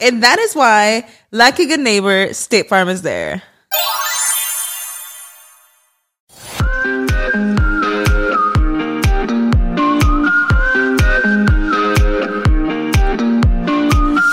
[0.00, 3.42] And that is why, like a good neighbor, State Farm is there.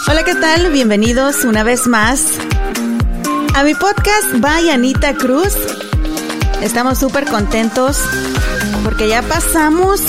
[0.07, 0.72] Hola, ¿qué tal?
[0.72, 2.38] Bienvenidos una vez más
[3.55, 5.55] a mi podcast by Anita Cruz.
[6.61, 7.97] Estamos súper contentos
[8.83, 10.00] porque ya pasamos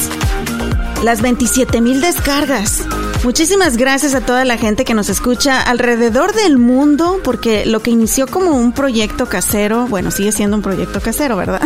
[1.02, 2.82] las 27 mil descargas.
[3.24, 7.90] Muchísimas gracias a toda la gente que nos escucha alrededor del mundo, porque lo que
[7.90, 11.62] inició como un proyecto casero, bueno, sigue siendo un proyecto casero, ¿verdad?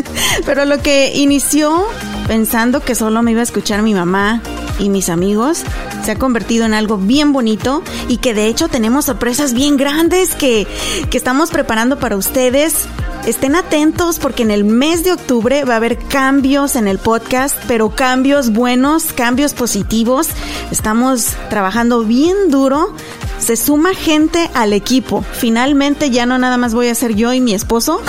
[0.46, 1.86] Pero lo que inició
[2.26, 4.42] pensando que solo me iba a escuchar mi mamá
[4.78, 5.62] y mis amigos,
[6.04, 10.34] se ha convertido en algo bien bonito y que de hecho tenemos sorpresas bien grandes
[10.34, 10.66] que,
[11.10, 12.86] que estamos preparando para ustedes.
[13.26, 17.56] Estén atentos porque en el mes de octubre va a haber cambios en el podcast,
[17.66, 20.28] pero cambios buenos, cambios positivos.
[20.70, 22.94] Estamos trabajando bien duro.
[23.38, 25.24] Se suma gente al equipo.
[25.32, 28.00] Finalmente ya no nada más voy a ser yo y mi esposo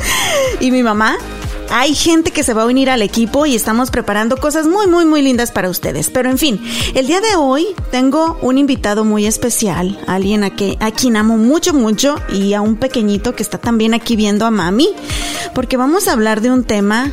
[0.60, 1.16] y mi mamá,
[1.74, 5.06] hay gente que se va a unir al equipo y estamos preparando cosas muy, muy,
[5.06, 6.10] muy lindas para ustedes.
[6.10, 6.60] Pero en fin,
[6.94, 11.38] el día de hoy tengo un invitado muy especial, alguien a, que, a quien amo
[11.38, 14.90] mucho, mucho y a un pequeñito que está también aquí viendo a mami,
[15.54, 17.10] porque vamos a hablar de un tema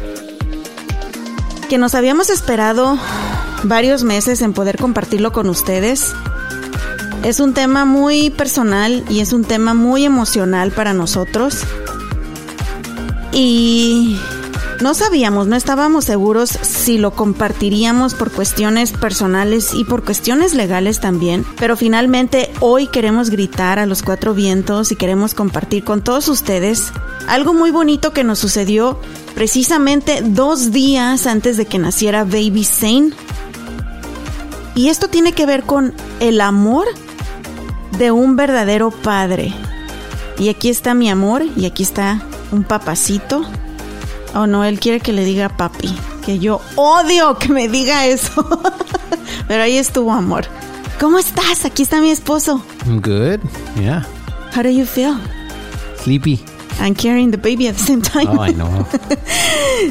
[1.70, 3.00] que nos habíamos esperado
[3.64, 6.14] varios meses en poder compartirlo con ustedes.
[7.24, 11.60] Es un tema muy personal y es un tema muy emocional para nosotros.
[13.34, 14.18] Y
[14.82, 21.02] no sabíamos, no estábamos seguros si lo compartiríamos por cuestiones personales y por cuestiones legales
[21.02, 26.30] también, pero finalmente hoy queremos gritar a los cuatro vientos y queremos compartir con todos
[26.30, 26.94] ustedes
[27.28, 29.00] algo muy bonito que nos sucedió
[29.36, 33.12] precisamente dos días antes de que naciera Baby Zane.
[34.80, 36.88] Y esto tiene que ver con el amor
[37.98, 39.54] de un verdadero padre.
[40.38, 42.22] Y aquí está mi amor y aquí está
[42.54, 43.46] un papacito
[44.34, 45.94] Oh, no, él quiere que le diga papi.
[46.26, 48.48] Que yo odio que me diga eso.
[49.50, 50.46] Pero ahí estuvo amor.
[50.98, 51.66] ¿Cómo estás?
[51.66, 52.64] Aquí está mi esposo.
[52.86, 53.42] I'm good.
[53.76, 54.08] Yeah.
[54.56, 55.18] How do you feel?
[56.02, 56.42] Sleepy.
[56.80, 58.28] I'm carrying the baby at the same time.
[58.30, 58.86] Oh, I know.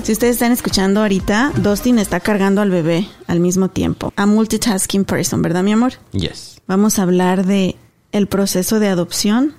[0.02, 4.12] si ustedes están escuchando ahorita, Dustin está cargando al bebé al mismo tiempo.
[4.16, 5.92] A multitasking person, ¿verdad, mi amor?
[6.12, 6.60] Yes.
[6.66, 7.76] Vamos a hablar de
[8.12, 9.54] el proceso de adopción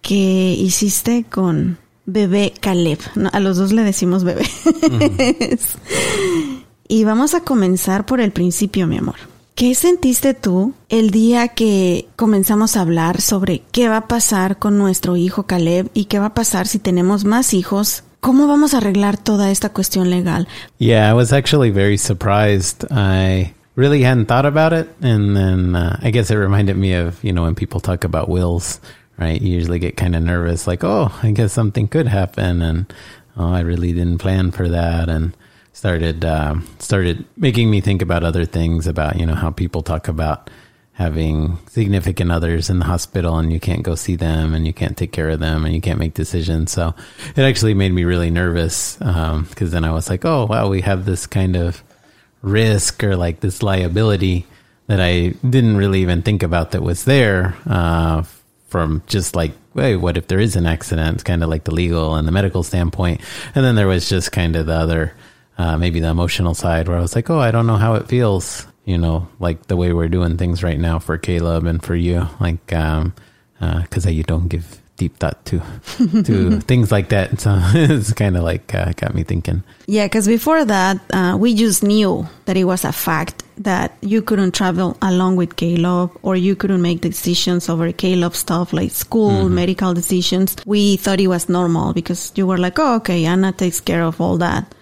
[0.00, 2.98] que hiciste con bebé Caleb.
[3.14, 4.46] No, a los dos le decimos bebé.
[6.88, 9.33] y vamos a comenzar por el principio, mi amor.
[9.54, 14.78] ¿Qué sentiste tú el día que comenzamos a hablar sobre qué va a pasar con
[14.78, 18.02] nuestro hijo Caleb y qué va a pasar si tenemos más hijos?
[18.20, 20.48] ¿Cómo vamos a arreglar toda esta cuestión legal?
[20.78, 22.84] Yeah, I was actually very surprised.
[22.90, 24.88] I really hadn't thought about it.
[25.00, 28.28] And then uh, I guess it reminded me of, you know, when people talk about
[28.28, 28.80] wills.
[29.18, 29.40] right?
[29.40, 32.92] You usually get kind of nervous, like, oh, I guess something could happen, and
[33.36, 35.36] oh, I really didn't plan for that, and
[35.74, 40.08] started uh, started making me think about other things about you know how people talk
[40.08, 40.48] about
[40.94, 44.96] having significant others in the hospital and you can't go see them and you can't
[44.96, 46.70] take care of them and you can't make decisions.
[46.70, 46.94] So
[47.34, 50.82] it actually made me really nervous because um, then I was like, oh wow, we
[50.82, 51.82] have this kind of
[52.42, 54.46] risk or like this liability
[54.86, 58.22] that I didn't really even think about that was there uh,
[58.68, 61.24] from just like, hey, what if there is an accident?
[61.24, 63.20] Kind of like the legal and the medical standpoint.
[63.56, 65.12] And then there was just kind of the other,
[65.58, 68.08] uh, maybe the emotional side where I was like, oh, I don't know how it
[68.08, 71.94] feels you know, like the way we're doing things right now for Caleb and for
[71.94, 73.14] you, like, um,
[73.60, 75.60] uh, cause you don't give deep thought to,
[76.22, 77.40] to things like that.
[77.40, 79.62] So it's kind of like, uh, got me thinking.
[79.86, 84.20] Yeah, because before that, uh, we just knew that it was a fact that you
[84.20, 89.48] couldn't travel along with Caleb or you couldn't make decisions over Caleb stuff like school,
[89.48, 90.56] medical decisions.
[90.66, 94.20] We thought it was normal because you were like, oh, okay, Anna takes care of
[94.20, 94.74] all that.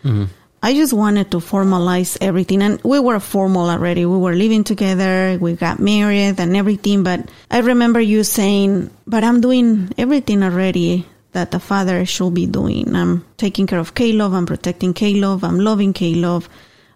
[0.65, 2.63] I just wanted to formalize everything.
[2.63, 4.07] And we were formal already.
[4.07, 5.37] We were living together.
[5.41, 7.03] We got married and everything.
[7.03, 12.47] But I remember you saying, but I'm doing everything already that the father should be
[12.47, 12.95] doing.
[12.95, 14.35] I'm taking care of Caleb.
[14.35, 15.43] I'm protecting Caleb.
[15.43, 16.45] I'm loving Caleb.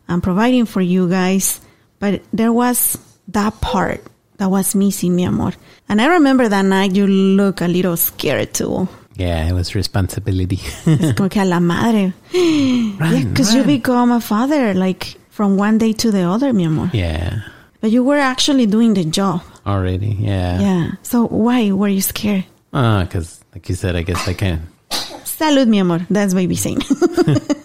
[0.08, 1.60] I'm providing for you guys.
[1.98, 2.98] But there was
[3.28, 4.00] that part
[4.36, 5.54] that was missing, mi amor.
[5.88, 8.88] And I remember that night you look a little scared too.
[9.16, 10.60] Yeah, it was responsibility.
[10.86, 12.12] Es como que a la madre.
[12.32, 16.90] yeah, because you become a father like from one day to the other, mi amor.
[16.92, 17.40] yeah,
[17.80, 19.40] But you were actually doing the job.
[19.66, 20.16] already.
[20.20, 20.60] Yeah.
[20.60, 20.90] Yeah.
[21.02, 22.44] So why were you scared?
[22.72, 24.68] Uh, cause like you said, I guess I can.
[24.90, 26.06] Salud, mi amor.
[26.10, 26.82] That's baby saying.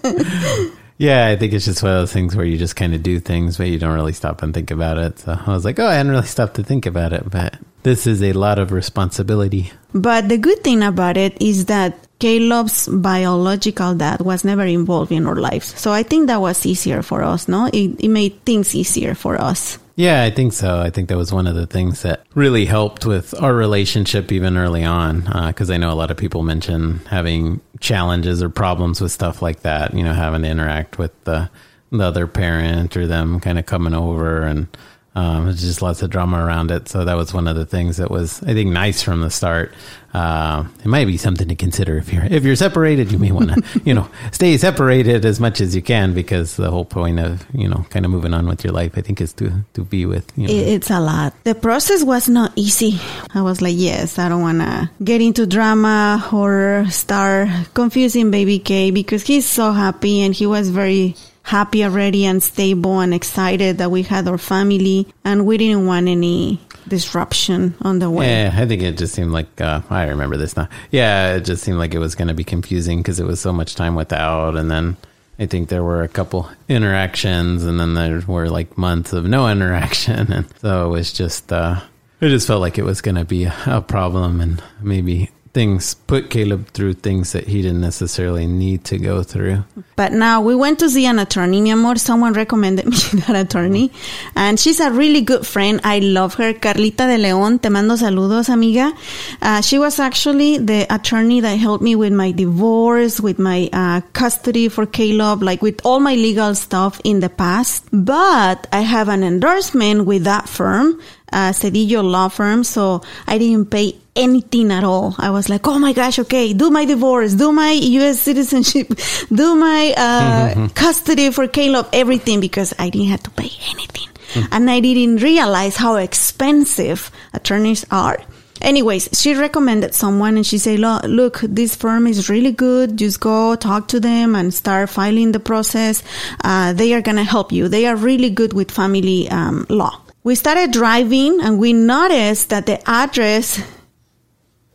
[0.97, 3.19] Yeah, I think it's just one of those things where you just kind of do
[3.19, 5.17] things, but you don't really stop and think about it.
[5.17, 8.07] So I was like, oh, I hadn't really stopped to think about it, but this
[8.07, 9.71] is a lot of responsibility.
[9.93, 15.25] But the good thing about it is that Caleb's biological dad was never involved in
[15.25, 15.77] our lives.
[15.79, 17.65] So I think that was easier for us, no?
[17.73, 19.79] It, it made things easier for us.
[19.95, 20.79] Yeah, I think so.
[20.79, 24.55] I think that was one of the things that really helped with our relationship even
[24.55, 25.27] early on.
[25.27, 29.41] Uh, because I know a lot of people mention having challenges or problems with stuff
[29.41, 31.49] like that, you know, having to interact with the,
[31.91, 34.67] the other parent or them kind of coming over and
[35.13, 36.87] um, there's just lots of drama around it.
[36.87, 39.73] So that was one of the things that was, I think, nice from the start.
[40.13, 43.11] Uh, it might be something to consider if you're if you're separated.
[43.11, 46.69] You may want to, you know, stay separated as much as you can because the
[46.69, 49.33] whole point of you know kind of moving on with your life, I think, is
[49.33, 50.31] to to be with.
[50.37, 50.53] You know.
[50.53, 51.33] It's a lot.
[51.43, 52.99] The process was not easy.
[53.33, 58.59] I was like, yes, I don't want to get into drama or start confusing baby
[58.59, 63.77] K because he's so happy and he was very happy already and stable and excited
[63.79, 68.27] that we had our family and we didn't want any disruption on the way.
[68.27, 70.67] Yeah, I think it just seemed like uh, I remember this now.
[70.91, 73.53] Yeah, it just seemed like it was going to be confusing because it was so
[73.53, 74.97] much time without, and then
[75.39, 79.47] I think there were a couple interactions, and then there were like months of no
[79.51, 81.79] interaction, and so it was just uh,
[82.19, 85.93] it just felt like it was going to be a, a problem, and maybe things
[85.93, 89.63] put Caleb through things that he didn't necessarily need to go through.
[89.95, 91.97] But now we went to see an attorney, mi amor.
[91.97, 93.91] Someone recommended me that attorney.
[94.35, 95.81] And she's a really good friend.
[95.83, 96.53] I love her.
[96.53, 97.59] Carlita de Leon.
[97.59, 98.93] Te mando saludos, amiga.
[99.41, 104.01] Uh, she was actually the attorney that helped me with my divorce, with my uh,
[104.13, 107.85] custody for Caleb, like with all my legal stuff in the past.
[107.91, 112.63] But I have an endorsement with that firm, uh, Cedillo Law Firm.
[112.63, 115.15] So I didn't pay anything at all.
[115.17, 118.19] I was like, oh my gosh, okay, do my divorce, do my U.S.
[118.19, 118.87] citizenship,
[119.33, 124.07] do my uh, custody for Caleb, everything because I didn't have to pay anything.
[124.51, 128.17] And I didn't realize how expensive attorneys are.
[128.61, 132.95] Anyways, she recommended someone and she said, look, this firm is really good.
[132.97, 136.03] Just go talk to them and start filing the process.
[136.43, 137.67] Uh, they are going to help you.
[137.67, 139.99] They are really good with family um, law.
[140.23, 143.61] We started driving and we noticed that the address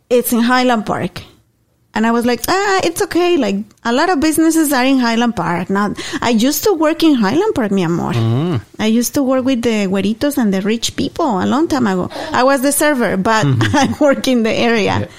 [0.09, 1.21] it's in Highland Park.
[1.93, 3.37] And I was like, ah, it's okay.
[3.37, 5.69] Like a lot of businesses are in Highland Park.
[5.69, 8.13] Now, I used to work in Highland Park, mi amor.
[8.77, 12.09] I used to work with the güeritos and the rich people a long time ago.
[12.31, 15.09] I was the server, but I work in the area.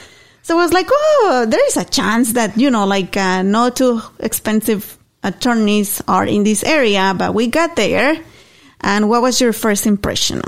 [0.42, 3.76] So I was like, oh, there is a chance that, you know, like uh, not
[3.76, 8.22] too expensive attorneys are in this area, but we got there.
[8.80, 10.42] And what was your first impression?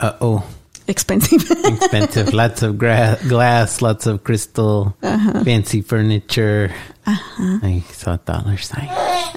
[0.00, 0.46] Uh oh.
[0.88, 1.42] Expensive.
[1.64, 2.32] expensive.
[2.32, 6.72] lots of gra- glass, lots of crystal, fancy furniture.
[7.06, 8.88] I saw dollar sign.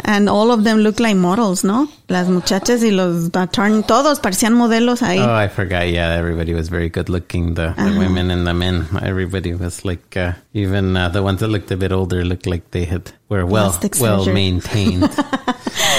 [0.04, 1.88] And all of them look like models, ¿no?
[2.08, 5.20] Las muchachas y los attorney, todos parecían modelos ahí.
[5.20, 5.90] Oh, I forgot.
[5.90, 7.56] Yeah, everybody was very good looking.
[7.56, 8.88] The, the women and the men.
[9.02, 12.72] Everybody was like, uh, even uh, the ones that looked a bit older looked like
[12.72, 15.10] they had were well well maintained.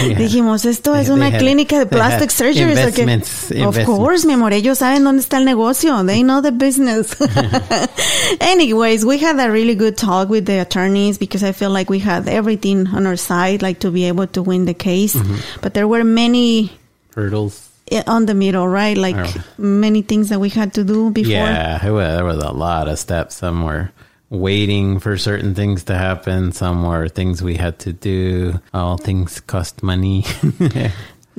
[0.03, 0.17] Yeah.
[0.19, 2.71] Dijimos, esto es They- una they had- clínica de plastic surgery.
[2.71, 6.03] investments, Of course, mi amor, ellos saben dónde está el negocio.
[6.07, 7.15] They know the business.
[8.41, 11.99] Anyways, we had a really good talk with the attorneys because I feel like we
[11.99, 15.15] had everything on our side, like to be able to win the case.
[15.15, 15.61] Mm-hmm.
[15.61, 16.73] But there were many
[17.15, 17.69] Hurdles.
[18.07, 18.97] on the middle, right?
[18.97, 19.45] Like Oh.
[19.59, 21.33] many things that we had to do before.
[21.33, 23.37] Yeah, there was a lot of steps.
[23.37, 23.91] Some were
[24.31, 26.53] waiting for certain things to happen.
[26.53, 28.61] Some were things we had to do.
[28.73, 30.25] All things cost money.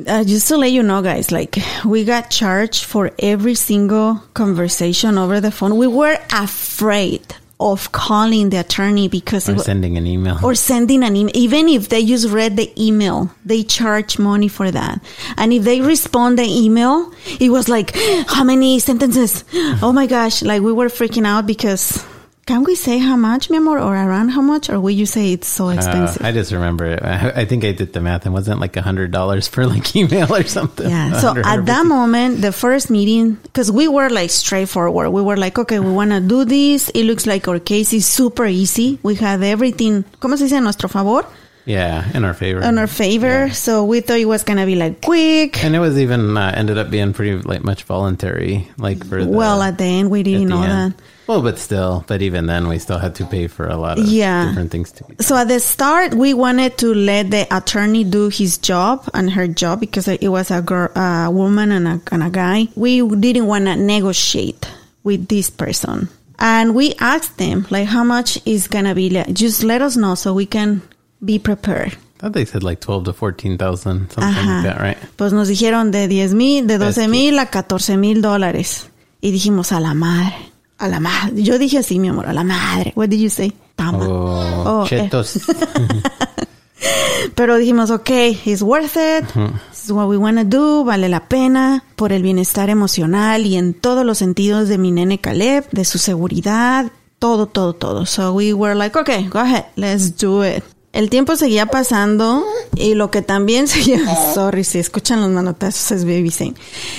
[0.08, 5.18] Uh, just to let you know, guys, like we got charged for every single conversation
[5.18, 5.78] over the phone.
[5.78, 7.22] We were afraid
[7.60, 10.40] of calling the attorney because Or it sending an email.
[10.44, 11.36] or sending an email.
[11.36, 15.04] Even if they just read the email, they charge money for that.
[15.38, 17.94] And if they respond the email, it was like,
[18.28, 19.44] how many sentences?
[19.84, 20.42] Oh my gosh.
[20.42, 22.04] Like we were freaking out because
[22.46, 24.70] can we say how much, mi amor, or around how much?
[24.70, 26.26] Or will you say it's so Uh, expensive?
[26.26, 27.02] I just remember it.
[27.04, 29.96] I, I think I did the math and wasn't like a hundred dollars for like
[29.96, 30.90] email or something.
[30.90, 31.14] Yeah.
[31.20, 35.12] So 100, at that moment, the first meeting, because we were like straightforward.
[35.12, 36.90] We were like, okay, we want to do this.
[36.90, 39.00] It looks like our case is super easy.
[39.04, 40.58] We have everything, ¿cómo se dice?
[40.58, 41.26] A nuestro favor,
[41.66, 42.62] yeah, in our favor.
[42.62, 43.46] in our favor.
[43.48, 43.54] Yeah.
[43.54, 45.64] So we thought it was going to be like quick.
[45.64, 49.30] And it was even uh, ended up being pretty like much voluntary, like for the,
[49.30, 50.94] well, at the end, we didn't know end.
[50.96, 51.02] that.
[51.28, 54.06] Well, but still, but even then, we still had to pay for a lot of
[54.06, 54.48] Yeah.
[54.50, 55.06] different things to.
[55.24, 59.48] So at the start, we wanted to let the attorney do his job and her
[59.48, 62.68] job because it was a girl, a woman and a, and a guy.
[62.76, 64.68] We didn't want to negotiate
[65.04, 66.10] with this person.
[66.40, 69.10] And we asked them, like, how much is going to be?
[69.12, 70.82] Like, Just let us know so we can
[71.24, 71.94] be prepared.
[72.20, 74.64] I thought they said like twelve to fourteen thousand, something Ajá.
[74.64, 74.98] like that, right?
[75.18, 78.90] Pues nos dijeron de 10 mil, de 12 mil a 14 mil dólares.
[79.22, 80.36] Y dijimos, a la madre,
[80.82, 81.42] a la madre.
[81.44, 82.92] Yo dije así, mi amor, a la madre.
[82.96, 83.54] What did you say?
[83.76, 84.00] Tama.
[84.08, 84.90] Oh, Oh, eh.
[84.90, 85.40] chetos.
[87.36, 88.10] Pero dijimos, ok,
[88.46, 89.26] it's worth it.
[89.70, 90.84] This is what we want to do.
[90.84, 95.20] Vale la pena por el bienestar emocional y en todos los sentidos de mi nene
[95.20, 98.06] Caleb, de su seguridad, todo, todo, todo.
[98.08, 100.64] So we were like, okay, go ahead, let's do it.
[100.94, 102.44] El tiempo seguía pasando
[102.76, 104.00] y lo que también seguía,
[104.34, 106.56] sorry, si escuchan los manotazos es Baby Zane.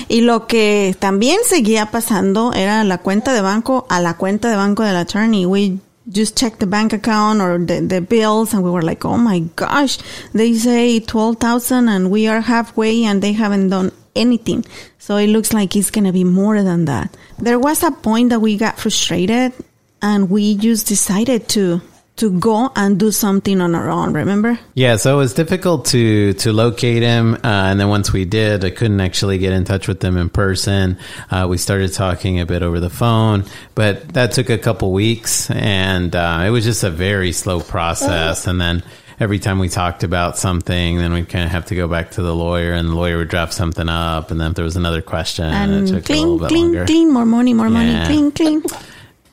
[0.08, 4.56] Y lo que también seguía pasando era la cuenta de banco a la cuenta de
[4.56, 5.44] banco del attorney.
[5.44, 5.78] We
[6.10, 9.40] just checked the bank account or the, the bills and we were like, oh my
[9.56, 9.98] gosh,
[10.32, 14.64] they say 12,000 and we are halfway and they haven't done anything.
[14.98, 17.14] So it looks like it's going to be more than that.
[17.38, 19.52] There was a point that we got frustrated
[20.00, 21.82] and we just decided to
[22.16, 24.58] to go and do something on our own, remember?
[24.74, 28.64] Yeah, so it was difficult to to locate him, uh, and then once we did,
[28.64, 30.98] I couldn't actually get in touch with them in person.
[31.30, 35.50] Uh, we started talking a bit over the phone, but that took a couple weeks,
[35.50, 38.46] and uh, it was just a very slow process.
[38.46, 38.82] And then
[39.18, 42.22] every time we talked about something, then we'd kind of have to go back to
[42.22, 45.00] the lawyer, and the lawyer would draft something up, and then if there was another
[45.02, 46.84] question, And it took a clean, little bit clean, longer.
[46.86, 48.06] clean, more money, more money, Yeah.
[48.06, 48.62] clean,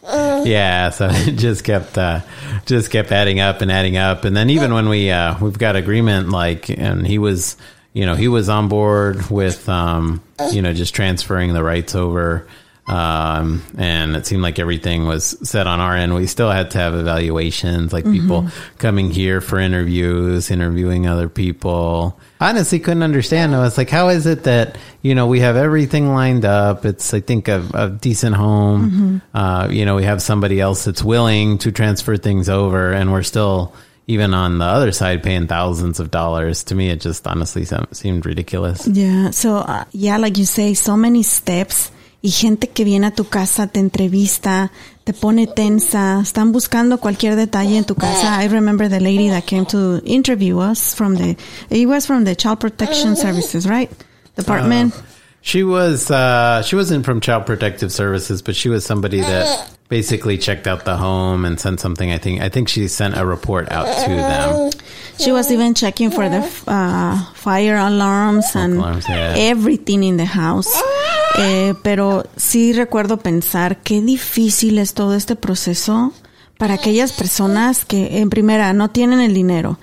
[0.09, 0.47] clean.
[0.47, 2.21] Yeah, so it just kept uh,
[2.65, 5.75] just kept adding up and adding up, and then even when we uh, we've got
[5.75, 7.57] agreement, like, and he was,
[7.93, 12.47] you know, he was on board with, um, you know, just transferring the rights over,
[12.89, 16.15] um, and it seemed like everything was set on our end.
[16.15, 22.19] We still had to have evaluations, like people coming here for interviews, interviewing other people.
[22.41, 23.53] Honestly, couldn't understand.
[23.53, 26.83] I was like, how is it that you know we have everything lined up?
[26.83, 29.21] It's I think a, a decent home.
[29.35, 33.21] Uh, you know, we have somebody else that's willing to transfer things over, and we're
[33.21, 33.75] still
[34.07, 36.63] even on the other side paying thousands of dollars.
[36.63, 38.87] To me, it just honestly seemed ridiculous.
[38.87, 43.11] Yeah, so uh, yeah, like you say, so many steps y gente que viene a
[43.11, 44.71] tu casa, te entrevista,
[45.03, 48.43] te pone tensa, están buscando cualquier detalle en tu casa.
[48.43, 51.37] I remember the lady that came to interview us from the,
[51.69, 53.89] it was from the Child Protection Services, right?
[54.35, 54.93] Department.
[55.41, 60.37] She was uh, she wasn't from Child Protective Services, but she was somebody that basically
[60.37, 62.11] checked out the home and sent something.
[62.11, 64.71] I think I think she sent a report out to them.
[65.17, 69.35] She was even checking for the uh, fire alarms and alarms, yeah.
[69.37, 70.69] everything in the house.
[71.37, 76.11] Eh, pero sí recuerdo pensar qué difícil es todo este proceso
[76.57, 79.79] para aquellas personas que en primera no tienen el dinero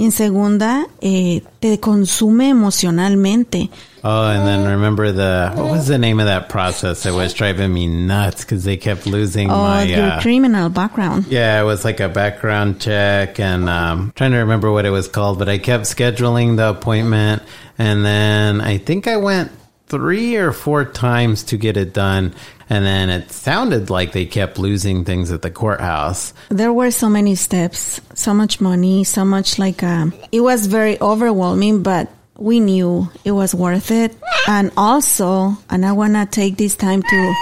[0.00, 3.68] y en segunda eh, te consume emocionalmente.
[4.02, 7.04] Oh, and then remember the what was the name of that process?
[7.04, 9.82] It was driving me nuts because they kept losing Oh, my.
[9.82, 11.26] your Uh, criminal background.
[11.28, 15.06] yeah, it was like a background check, and um, trying to remember what it was
[15.06, 17.42] called, but I kept scheduling the appointment,
[17.78, 19.50] and then I think I went
[19.88, 22.32] three or four times to get it done,
[22.70, 26.32] and then it sounded like they kept losing things at the courthouse.
[26.48, 30.98] There were so many steps, so much money, so much like um, it was very
[31.00, 32.08] overwhelming, but
[32.38, 34.14] we knew it was worth it.
[34.48, 37.34] And also, and I wanna take this time to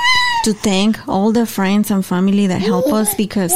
[0.44, 3.52] to thank all the friends and family that help us because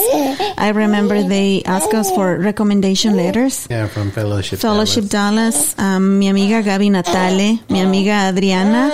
[0.58, 3.66] I remember they asked us for recommendation letters.
[3.70, 4.58] Yeah, from Fellowship.
[4.60, 8.90] Fellowship Dallas, um, mi amiga Gaby Natale, mi amiga Adriana,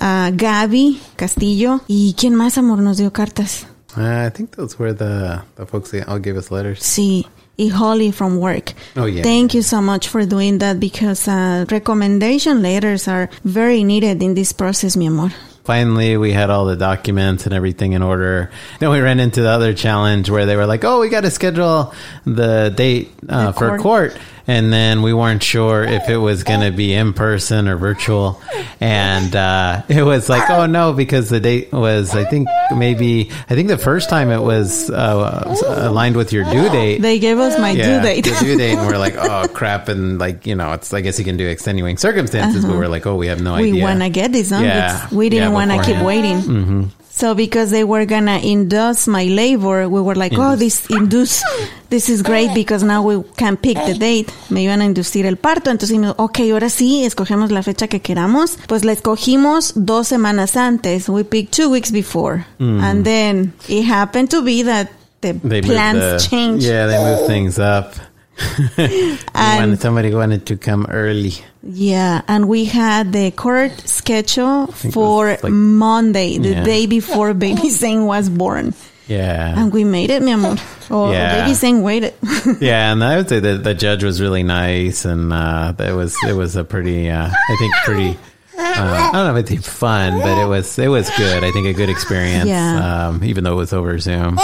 [0.00, 3.66] uh, Gaby Castillo y quién más amor nos dio cartas.
[3.96, 6.80] Uh, I think those were the the folks that all gave us letters.
[6.80, 7.26] Sí,
[7.56, 8.72] y Holly from work.
[8.96, 9.22] Oh, yeah.
[9.22, 14.34] Thank you so much for doing that because uh, recommendation letters are very needed in
[14.34, 15.30] this process, mi amor.
[15.64, 18.50] Finally, we had all the documents and everything in order.
[18.80, 21.30] Then we ran into the other challenge where they were like, "Oh, we got to
[21.30, 21.94] schedule
[22.26, 23.80] the date uh, for court.
[23.80, 27.76] court," and then we weren't sure if it was going to be in person or
[27.78, 28.42] virtual,
[28.78, 33.54] and uh, it was like, "Oh no," because the date was, I think, maybe, I
[33.54, 37.00] think the first time it was uh, aligned with your due date.
[37.00, 38.24] They gave us my yeah, due date.
[38.24, 41.18] the due date, and we're like, "Oh crap!" And like, you know, it's I guess
[41.18, 43.62] you can do extenuating circumstances, but we're like, "Oh, we have no Uh-huh.
[43.62, 44.64] we idea." want to get this done.
[44.64, 45.08] Yeah.
[45.10, 46.42] We didn't Yeah, want to keep beforehand.
[46.44, 46.80] Mm-hmm.
[46.80, 46.90] waiting.
[47.10, 51.44] So because they were gonna induce my labor, we were like, oh, this induce,
[51.88, 54.32] this is great because now we can pick the date.
[54.50, 58.00] Me iban a inducir el parto, entonces dijimos, ok, ahora sí, escogemos la fecha que
[58.00, 58.58] queramos.
[58.66, 61.08] Pues la escogimos dos semanas antes.
[61.08, 64.88] We picked two weeks before, and then it happened to be that
[65.20, 65.40] the Mm.
[65.48, 66.66] They plans the- changed.
[66.66, 67.94] Yeah, they moved things up.
[68.78, 71.32] And- wanted- somebody wanted to come early.
[71.62, 76.64] Yeah, and we had the court schedule for like- Monday, the Yeah.
[76.64, 78.74] day before baby Zane was born.
[79.06, 79.54] Yeah.
[79.60, 80.56] And we made it, mi amor.
[80.90, 81.42] Oh, Yeah.
[81.42, 82.14] baby Zane waited.
[82.60, 86.16] yeah, and I would say that the judge was really nice, and uh, that was
[86.26, 88.18] it was a pretty, uh, I think, pretty.
[88.56, 91.42] Uh, I don't know if it's fun, but it was it was good.
[91.44, 93.08] I think a good experience, Yeah.
[93.08, 94.38] um, even though it was over Zoom.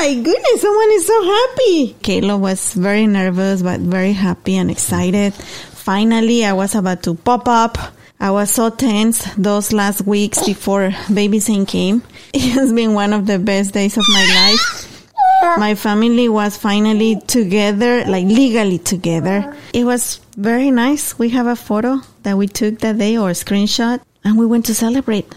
[0.00, 1.94] My goodness, someone is so happy.
[2.00, 5.34] Kayla was very nervous, but very happy and excited.
[5.34, 7.76] Finally, I was about to pop up.
[8.18, 12.02] I was so tense those last weeks before baby Zane came.
[12.32, 14.64] It has been one of the best days of my life.
[15.58, 19.54] My family was finally together, like legally together.
[19.74, 21.18] It was very nice.
[21.18, 24.64] We have a photo that we took that day or a screenshot and we went
[24.66, 25.28] to celebrate.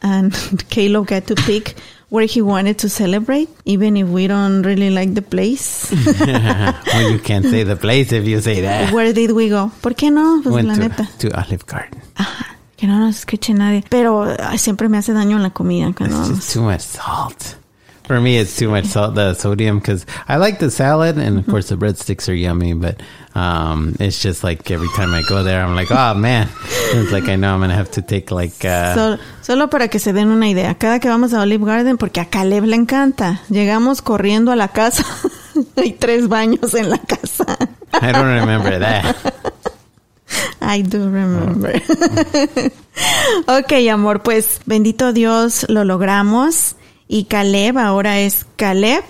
[0.00, 0.32] And
[0.70, 1.76] Kalo got to pick
[2.08, 5.90] where he wanted to celebrate, even if we don't really like the place.
[6.16, 8.92] well, you can't say the place if you say that.
[8.92, 9.70] where did we go?
[9.82, 10.40] ¿Por qué no?
[10.42, 11.08] Pues Went la to, neta.
[11.18, 12.00] to Olive Garden.
[12.76, 13.82] Que no nos escuche nadie.
[13.88, 17.56] Pero ay, siempre me hace daño la comida cuando It's just too much salt.
[18.06, 21.46] For me, it's too much salt, the sodium, because I like the salad, and of
[21.48, 22.72] course the breadsticks are yummy.
[22.72, 23.02] But
[23.34, 26.48] um, it's just like every time I go there, I'm like, oh man,
[26.94, 28.64] it's like I know I'm gonna have to take like.
[28.64, 31.98] Uh, Sol- solo para que se den una idea, cada que vamos a Olive Garden,
[31.98, 35.04] porque a Caleb le encanta, llegamos corriendo a la casa.
[35.76, 37.44] Hay tres baños en la casa.
[37.92, 39.16] I don't remember that.
[40.60, 41.82] I do remember.
[43.48, 46.76] ok, amor, pues bendito Dios, lo logramos.
[47.08, 49.04] Y Caleb ahora es Caleb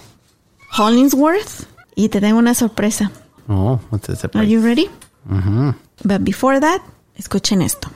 [0.76, 1.66] Hollingsworth.
[1.94, 3.10] Y te tengo una sorpresa.
[3.48, 4.24] Oh, what's this?
[4.34, 4.88] Are you ready?
[5.28, 5.70] Mm-hmm.
[6.04, 6.82] But before that,
[7.16, 7.90] escuchen esto.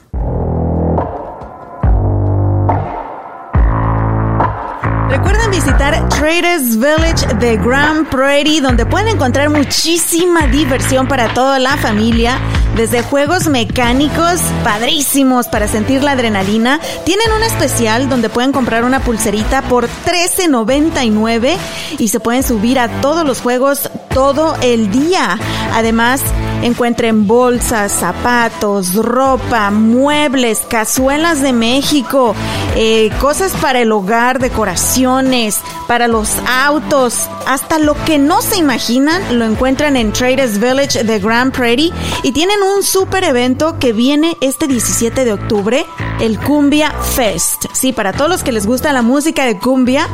[5.11, 11.75] Recuerden visitar Traders Village de Grand Prairie, donde pueden encontrar muchísima diversión para toda la
[11.75, 12.39] familia,
[12.77, 16.79] desde juegos mecánicos padrísimos para sentir la adrenalina.
[17.03, 21.57] Tienen un especial donde pueden comprar una pulserita por $13.99
[21.99, 25.37] y se pueden subir a todos los juegos todo el día.
[25.73, 26.21] Además,
[26.61, 32.35] encuentren bolsas, zapatos, ropa, muebles, cazuelas de México,
[32.75, 39.37] eh, cosas para el hogar, decoraciones, para los autos, hasta lo que no se imaginan
[39.37, 41.91] lo encuentran en Traders Village de Grand Prairie
[42.23, 45.85] y tienen un super evento que viene este 17 de octubre,
[46.19, 47.65] el Cumbia Fest.
[47.73, 50.07] Sí, para todos los que les gusta la música de cumbia,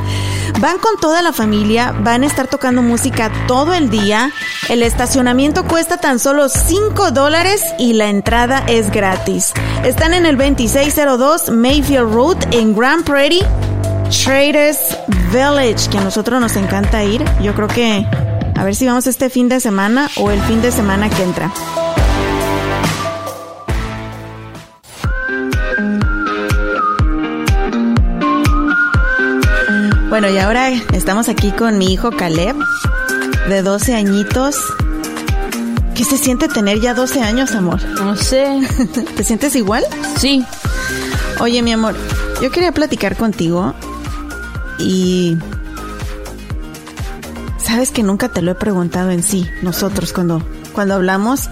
[0.60, 4.31] van con toda la familia, van a estar tocando música todo el día.
[4.69, 9.54] El estacionamiento cuesta tan solo 5 dólares y la entrada es gratis.
[9.84, 13.43] Están en el 2602 Mayfield Road en Grand Prairie.
[14.23, 14.97] Traders
[15.32, 17.26] Village, que a nosotros nos encanta ir.
[17.41, 18.06] Yo creo que
[18.56, 21.52] a ver si vamos este fin de semana o el fin de semana que entra.
[30.10, 32.56] Bueno, y ahora estamos aquí con mi hijo Caleb,
[33.50, 34.56] de 12 añitos.
[35.97, 37.83] ¿Qué se siente tener ya 12 años, amor?
[37.83, 38.62] No sé.
[39.15, 39.83] ¿Te sientes igual?
[40.19, 40.45] Sí.
[41.39, 41.95] Oye, mi amor,
[42.39, 43.73] yo quería platicar contigo
[44.77, 45.38] y...
[47.57, 51.49] Sabes que nunca te lo he preguntado en sí, nosotros cuando, cuando hablamos.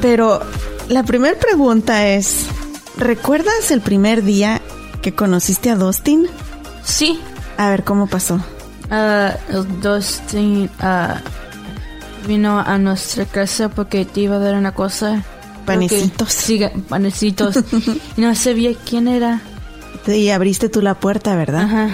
[0.00, 0.40] Pero
[0.88, 2.46] la primera pregunta es,
[2.96, 4.62] ¿recuerdas el primer día
[5.02, 6.28] que conociste a Dustin?
[6.84, 7.20] Sí.
[7.58, 8.40] A ver, ¿cómo pasó?
[8.92, 11.20] Ah, el Dustin ah,
[12.26, 15.22] vino a nuestra casa porque te iba a dar una cosa.
[15.66, 16.32] Panecitos.
[16.32, 17.56] Sí, panecitos.
[18.16, 19.40] y no sabía quién era.
[20.06, 21.62] Y abriste tú la puerta, ¿verdad?
[21.62, 21.88] Ajá.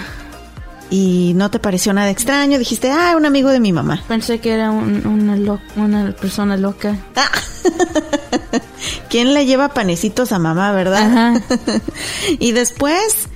[0.89, 2.57] y no te pareció nada extraño.
[2.57, 4.01] Dijiste, ah, un amigo de mi mamá.
[4.07, 6.95] Pensé que era un- una, lo- una persona loca.
[7.15, 7.29] Ah.
[9.09, 11.01] ¿Quién le lleva panecitos a mamá, verdad?
[11.11, 11.41] Ajá.
[12.39, 13.27] y después,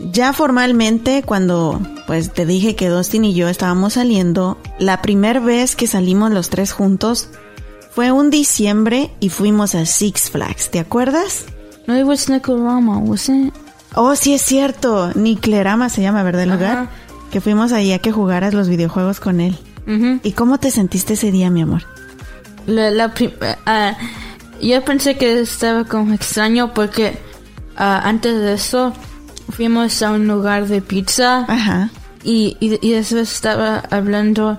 [0.00, 5.76] ya formalmente, cuando pues te dije que Dustin y yo estábamos saliendo, la primera vez
[5.76, 7.28] que salimos los tres juntos
[7.92, 11.44] fue un diciembre y fuimos a Six Flags, ¿te acuerdas?
[11.86, 13.54] No, it was Nicolama, wasn't it?
[13.94, 16.88] Oh, sí es cierto, Niclerama se llama, ¿verdad el lugar?
[17.32, 19.58] Que fuimos ahí a que jugaras los videojuegos con él.
[20.22, 21.82] ¿Y cómo te sentiste ese día, mi amor?
[22.66, 23.32] La, la prim-
[23.66, 23.96] ah,
[24.62, 27.18] yo pensé que estaba como extraño porque
[27.76, 28.92] ah, antes de eso
[29.50, 31.90] fuimos a un lugar de pizza Ajá.
[32.24, 34.58] y, y, y después estaba hablando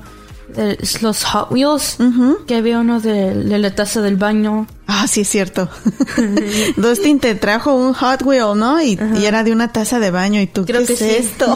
[0.56, 2.39] de los Hot Wheels, Ujú.
[2.45, 4.67] que había uno de, de la taza del baño.
[4.86, 5.69] Ah, sí es cierto.
[6.75, 8.82] Dustin te trajo un Hot Wheel, ¿no?
[8.82, 11.10] Y, y era de una taza de baño y tú, Creo ¿qué que es sí.
[11.10, 11.56] esto?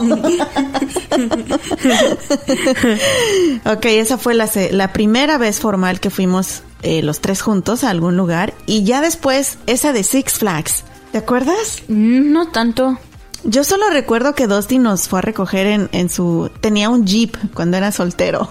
[3.64, 7.90] ok, esa fue la, la primera vez formal que fuimos eh, los tres juntos a
[7.90, 10.84] algún lugar y ya después esa de Six Flags.
[11.12, 11.82] ¿Te acuerdas?
[11.88, 12.98] Mm, No tanto.
[13.48, 16.50] Yo solo recuerdo que Dustin nos fue a recoger en, en su...
[16.60, 18.48] Tenía un jeep cuando era soltero.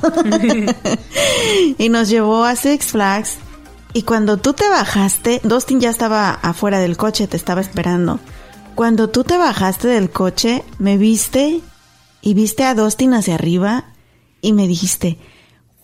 [1.77, 3.35] y nos llevó a Six Flags.
[3.93, 8.21] Y cuando tú te bajaste, Dustin ya estaba afuera del coche, te estaba esperando.
[8.73, 11.59] Cuando tú te bajaste del coche, me viste
[12.21, 13.85] y viste a Dustin hacia arriba
[14.41, 15.17] y me dijiste,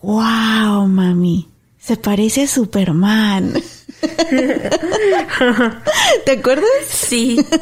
[0.02, 3.56] wow, mami, se parece a Superman.
[6.26, 6.70] ¿Te acuerdas?
[6.88, 7.46] Sí.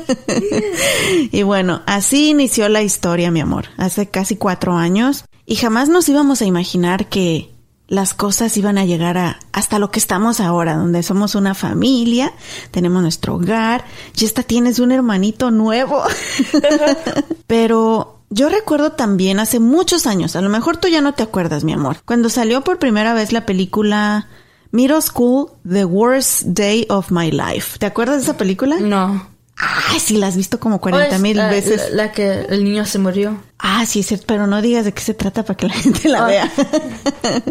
[1.32, 5.25] Y bueno, así inició la historia, mi amor, hace casi cuatro años.
[5.45, 7.52] Y jamás nos íbamos a imaginar que
[7.89, 12.32] las cosas iban a llegar a hasta lo que estamos ahora, donde somos una familia,
[12.71, 13.84] tenemos nuestro hogar,
[14.15, 16.04] y esta tienes un hermanito nuevo.
[17.47, 21.63] Pero yo recuerdo también hace muchos años, a lo mejor tú ya no te acuerdas,
[21.63, 24.28] mi amor, cuando salió por primera vez la película
[24.71, 27.79] Middle School, The Worst Day of My Life.
[27.79, 28.77] ¿Te acuerdas de esa película?
[28.79, 29.27] No.
[29.58, 31.89] Ay, sí, la has visto como Oh, 40 es, mil ah, veces.
[31.91, 33.41] La, la que el niño se murió.
[33.58, 36.23] Ah, sí, sí, pero no digas de qué se trata para que la gente la
[36.23, 36.27] Ah.
[36.27, 36.51] vea.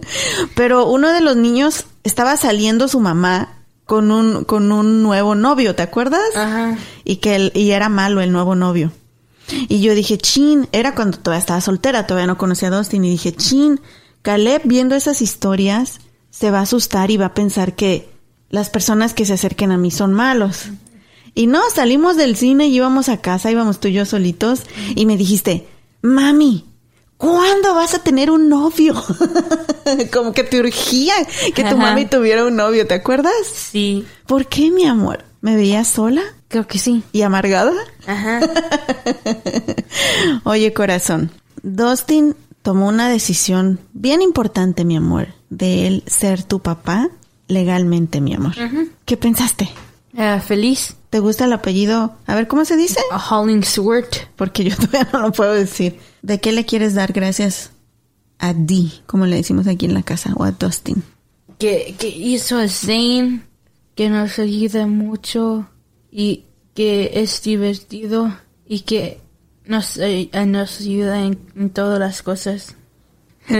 [0.54, 3.54] pero uno de los niños estaba saliendo su mamá
[3.84, 6.20] con un, con un nuevo novio, ¿te acuerdas?
[6.36, 6.76] Ajá.
[7.04, 8.92] Y que él, y era malo el nuevo novio.
[9.68, 13.10] Y yo dije, chin, era cuando todavía estaba soltera, todavía no conocía a Dustin, y
[13.10, 13.80] dije, chin,
[14.22, 16.00] Caleb viendo esas historias
[16.38, 18.08] se va a asustar y va a pensar que
[18.48, 20.66] las personas que se acerquen a mí son malos.
[21.34, 24.62] Y no, salimos del cine y íbamos a casa, íbamos tú y yo solitos,
[24.94, 25.66] y me dijiste,
[26.00, 26.64] mami,
[27.16, 28.94] ¿cuándo vas a tener un novio?
[30.12, 31.14] Como que te urgía
[31.54, 31.76] que tu Ajá.
[31.76, 33.32] mami tuviera un novio, ¿te acuerdas?
[33.72, 34.06] Sí.
[34.26, 35.24] ¿Por qué, mi amor?
[35.40, 37.02] ¿Me veías sola Creo que sí.
[37.12, 37.72] y amargada?
[38.06, 38.40] Ajá.
[40.44, 41.32] Oye, corazón,
[41.64, 42.36] Dustin
[42.68, 47.08] tomó una decisión bien importante, mi amor, de él ser tu papá
[47.46, 48.52] legalmente, mi amor.
[49.06, 49.70] ¿Qué pensaste?
[50.14, 50.94] Ah, feliz.
[51.08, 52.14] ¿Te gusta el apellido?
[52.26, 53.00] A ver, ¿cómo se dice?
[53.10, 54.28] A Hollingsworth.
[54.36, 55.98] Porque yo todavía no lo puedo decir.
[56.20, 57.70] ¿De qué le quieres dar gracias
[58.38, 61.02] a Dee, como le decimos aquí en la casa, o a Dustin?
[61.58, 63.46] que, que hizo a Zane,
[63.94, 65.70] que nos ayuda mucho
[66.12, 69.22] y que es divertido y que
[69.68, 72.74] nos, eh, nos ayuda en, en todas las cosas.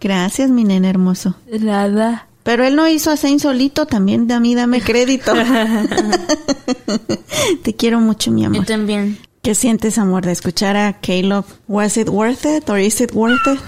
[0.00, 1.34] Gracias, mi nene hermoso.
[1.60, 2.28] Nada.
[2.42, 5.32] Pero él no hizo a Zane solito, también a mí dame crédito.
[7.62, 8.66] Te quiero mucho, mi Yo amor.
[8.66, 9.18] también.
[9.42, 11.44] ¿Qué sientes, amor, de escuchar a Caleb?
[11.68, 13.58] Was it worth it or is it worth it?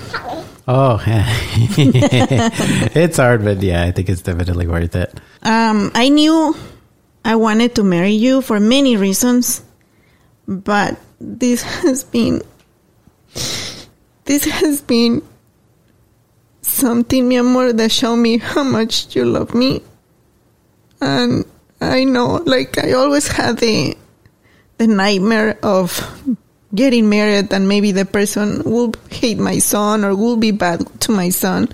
[0.68, 0.98] Oh,
[2.96, 5.11] it's hard, but yeah, I think it's definitely worth it.
[5.42, 6.57] Um, I knew
[7.24, 9.62] I wanted to marry you for many reasons,
[10.46, 12.42] but this has been
[14.24, 15.22] this has been
[16.62, 19.82] something, mi amor, that showed me how much you love me.
[21.00, 21.44] And
[21.80, 23.96] I know, like, I always had the
[24.78, 25.96] the nightmare of
[26.74, 31.12] getting married and maybe the person will hate my son or will be bad to
[31.12, 31.68] my son.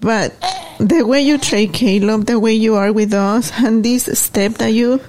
[0.00, 0.34] But
[0.78, 4.72] the way you treat Caleb, the way you are with us, and this step that
[4.72, 5.00] you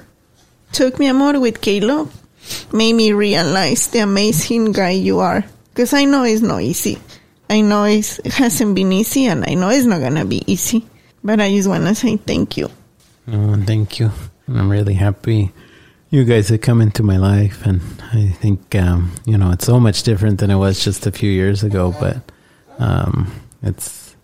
[0.72, 2.10] took, mi amor, with Caleb,
[2.72, 5.44] made me realize the amazing guy you are.
[5.70, 6.98] Because I know it's not easy.
[7.50, 10.86] I know it hasn't been easy, and I know it's not gonna be easy.
[11.24, 12.70] But I just wanna say thank you.
[13.28, 14.12] Oh, thank you.
[14.48, 15.52] I'm really happy
[16.10, 17.66] you guys have come into my life.
[17.66, 17.82] And
[18.14, 21.30] I think, um, you know, it's so much different than it was just a few
[21.30, 22.18] years ago, but
[22.80, 23.32] um,
[23.62, 24.16] it's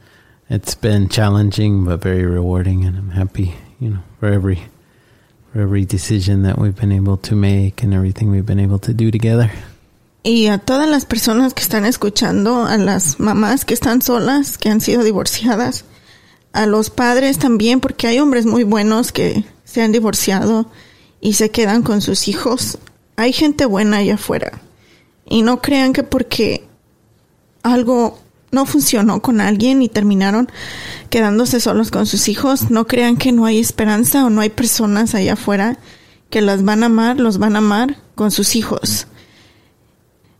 [0.50, 2.86] it's been challenging but very rewarding.
[2.86, 4.64] And I'm happy, you know, for every
[5.54, 8.94] for every decision that we've been able to make and everything we've been able to
[8.94, 9.52] do together.
[10.24, 14.70] Y a todas las personas que están escuchando, a las mamás que están solas, que
[14.70, 15.86] han sido divorciadas,
[16.54, 20.72] a los padres también, porque hay hombres muy buenos que se han divorciado
[21.20, 22.80] y se quedan con sus hijos.
[23.18, 24.62] Hay gente buena allá afuera.
[25.26, 26.66] Y no crean que porque
[27.62, 28.23] algo
[28.54, 30.50] no funcionó con alguien y terminaron
[31.10, 35.16] quedándose solos con sus hijos, no crean que no hay esperanza o no hay personas
[35.16, 35.78] allá afuera
[36.30, 39.08] que las van a amar, los van a amar con sus hijos.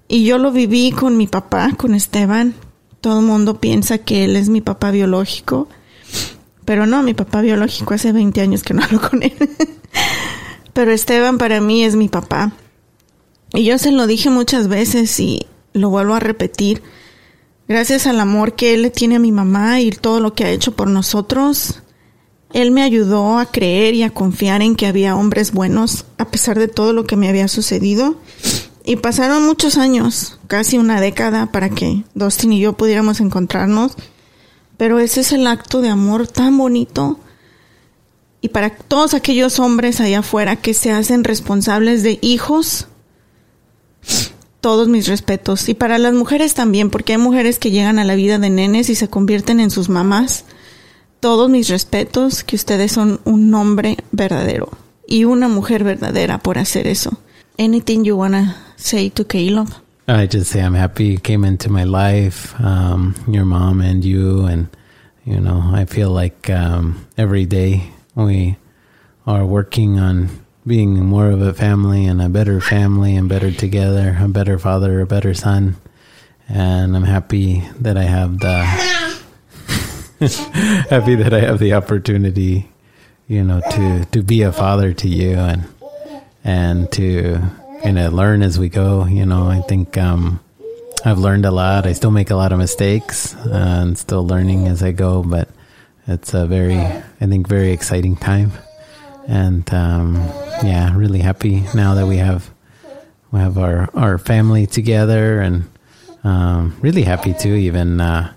[0.08, 2.54] Y yo lo viví con mi papá, con Esteban.
[3.02, 5.68] Todo el mundo piensa que él es mi papá biológico.
[6.66, 9.34] Pero no, mi papá biológico hace 20 años que no hablo con él.
[10.74, 12.52] Pero Esteban para mí es mi papá.
[13.54, 16.82] Y yo se lo dije muchas veces y lo vuelvo a repetir.
[17.68, 20.52] Gracias al amor que él le tiene a mi mamá y todo lo que ha
[20.52, 21.82] hecho por nosotros,
[22.54, 26.60] él me ayudó a creer y a confiar en que había hombres buenos a pesar
[26.60, 28.20] de todo lo que me había sucedido.
[28.86, 33.94] Y pasaron muchos años, casi una década, para que Dustin y yo pudiéramos encontrarnos.
[34.76, 37.18] Pero ese es el acto de amor tan bonito.
[38.42, 42.88] Y para todos aquellos hombres allá afuera que se hacen responsables de hijos,
[44.64, 45.68] todos mis respetos.
[45.68, 48.90] Y para las mujeres también, porque hay mujeres que llegan a la vida de nenes
[48.90, 50.46] y se convierten en sus mamás.
[51.20, 54.70] Todos mis respetos, que ustedes son un hombre verdadero
[55.06, 57.12] y una mujer verdadera por hacer eso.
[57.60, 59.68] Anything you wanna say to Caleb?
[60.08, 64.46] I just say I'm happy you came into my life, um, your mom and you,
[64.46, 64.70] and
[65.26, 68.56] you know I feel like um, every day we
[69.28, 70.30] are working on
[70.66, 75.02] being more of a family and a better family and better together, a better father,
[75.02, 75.76] a better son,
[76.48, 78.64] and I'm happy that I have the
[80.90, 82.70] happy that I have the opportunity,
[83.28, 85.64] you know, to to be a father to you and
[86.44, 87.42] and to
[87.84, 89.06] kind of learn as we go.
[89.06, 90.40] You know, I think um,
[91.06, 91.86] I've learned a lot.
[91.86, 95.50] I still make a lot of mistakes uh, and still learning as I go, but
[96.08, 98.52] it's a very, I think, very exciting time.
[99.28, 100.16] And um,
[100.64, 102.50] yeah, really happy now that we have
[103.32, 105.70] we have our our family together, and
[106.24, 107.56] um, really happy too.
[107.56, 108.34] Even uh,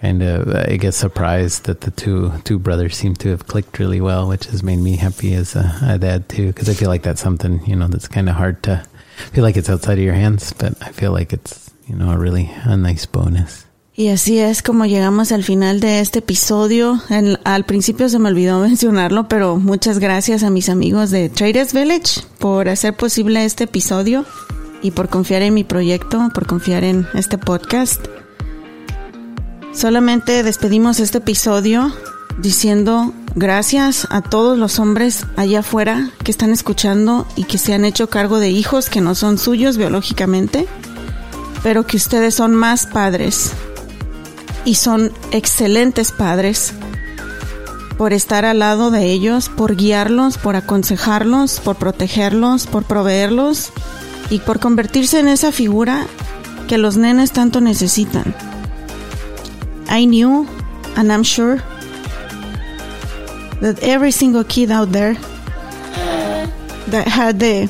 [0.00, 4.00] kind of, I guess, surprised that the two two brothers seem to have clicked really
[4.00, 6.48] well, which has made me happy as a, a dad too.
[6.48, 8.84] Because I feel like that's something you know that's kind of hard to
[9.32, 12.18] feel like it's outside of your hands, but I feel like it's you know a
[12.18, 13.64] really a nice bonus.
[14.02, 17.00] Y así es como llegamos al final de este episodio.
[17.44, 22.22] Al principio se me olvidó mencionarlo, pero muchas gracias a mis amigos de Traders Village
[22.40, 24.24] por hacer posible este episodio
[24.82, 28.04] y por confiar en mi proyecto, por confiar en este podcast.
[29.72, 31.94] Solamente despedimos este episodio
[32.38, 37.84] diciendo gracias a todos los hombres allá afuera que están escuchando y que se han
[37.84, 40.66] hecho cargo de hijos que no son suyos biológicamente,
[41.62, 43.52] pero que ustedes son más padres
[44.64, 46.72] y son excelentes padres
[47.96, 53.70] por estar al lado de ellos, por guiarlos, por aconsejarlos, por protegerlos, por proveerlos
[54.30, 56.06] y por convertirse en esa figura
[56.68, 58.34] que los nenes tanto necesitan.
[59.88, 60.46] I knew
[60.96, 61.62] and I'm sure
[63.60, 65.16] that every single kid out there
[66.88, 67.68] that had the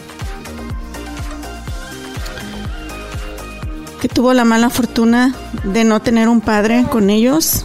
[4.02, 7.64] que tuvo la mala fortuna de no tener un padre con ellos,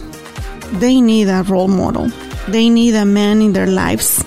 [0.78, 2.12] they need a role model.
[2.46, 4.22] They need a man in their lives.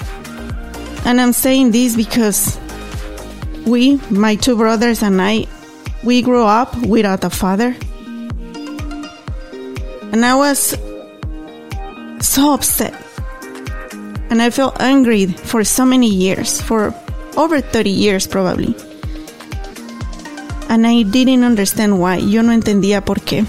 [1.05, 2.59] And I'm saying this because
[3.65, 5.47] we, my two brothers and I,
[6.03, 7.77] we grew up without a father.
[10.11, 10.77] And I was
[12.19, 12.93] so upset.
[14.29, 16.93] And I felt angry for so many years, for
[17.37, 18.75] over 30 years probably.
[20.71, 22.19] And I didn't understand why.
[22.21, 23.45] Yo no entendía por qué.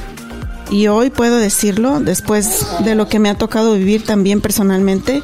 [0.72, 5.22] Y hoy puedo decirlo, después de lo que me ha tocado vivir también personalmente.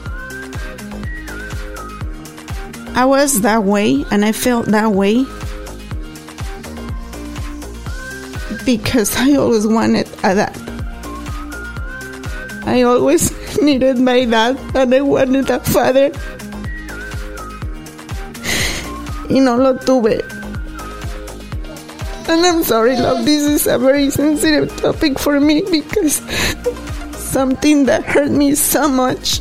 [2.95, 5.27] I was that way and I felt that way
[8.65, 10.57] because I always wanted a dad.
[12.65, 16.13] I always needed my dad and I wanted a father.
[19.29, 20.38] Y no lo tuve.
[22.29, 26.17] And I'm sorry, love, this is a very sensitive topic for me because
[27.17, 29.41] something that hurt me so much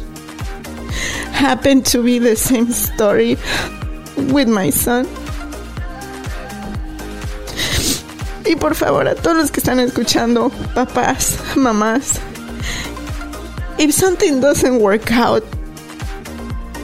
[1.34, 3.36] happened to be the same story
[4.32, 5.06] with my son.
[8.45, 12.21] Y por favor, a todos los que están escuchando, papás, mamás,
[13.78, 15.43] if something doesn't work out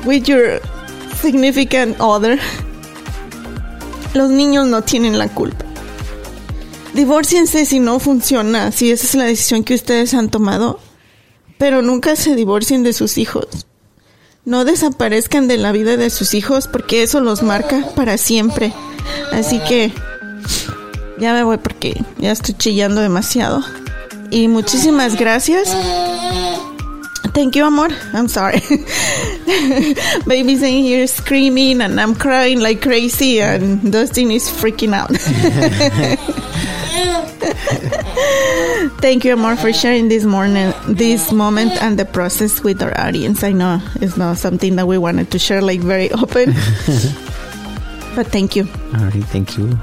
[0.05, 0.59] with your
[1.15, 2.35] significant other,
[4.13, 5.72] los niños no tienen la culpa.
[6.93, 10.79] Divórciense si no funciona, si esa es la decisión que ustedes han tomado.
[11.57, 13.47] Pero nunca se divorcien de sus hijos.
[14.45, 18.73] No desaparezcan de la vida de sus hijos porque eso los marca para siempre.
[19.31, 19.91] Así que
[21.17, 23.63] ya me voy porque ya estoy chillando demasiado.
[24.29, 25.69] Y muchísimas gracias.
[27.33, 27.89] Thank you, amor.
[28.13, 28.61] I'm sorry.
[30.27, 35.09] Baby's in here screaming and I'm crying like crazy and Dustin is freaking out.
[39.01, 43.43] Thank you, Amor, for sharing this morning, this moment and the process with our audience.
[43.43, 46.53] I know it's not something that we wanted to share like very open,
[48.15, 48.67] but thank you.
[48.95, 49.77] All right, thank you.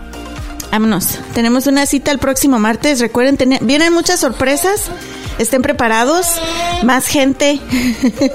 [0.70, 1.18] Vámonos.
[1.34, 3.00] Tenemos una cita el próximo martes.
[3.00, 4.88] Recuerden, tener, vienen muchas sorpresas.
[5.38, 6.26] Estén preparados.
[6.84, 7.60] Más gente.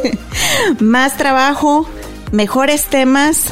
[0.80, 1.88] más trabajo.
[2.32, 3.46] Mejores temas.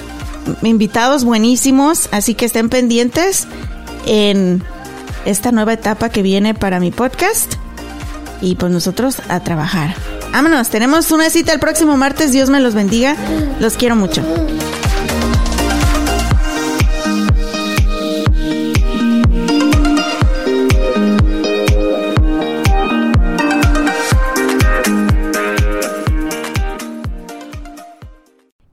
[0.61, 2.09] Invitados buenísimos.
[2.11, 3.47] Así que estén pendientes
[4.05, 4.63] en
[5.25, 7.53] esta nueva etapa que viene para mi podcast.
[8.41, 9.95] Y pues nosotros a trabajar.
[10.31, 10.69] Vámonos.
[10.69, 12.31] Tenemos una cita el próximo martes.
[12.31, 13.15] Dios me los bendiga.
[13.59, 14.23] Los quiero mucho.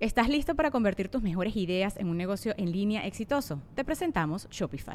[0.00, 3.60] ¿Estás listo para convertir tus mejores ideas en un negocio en línea exitoso?
[3.74, 4.94] Te presentamos Shopify.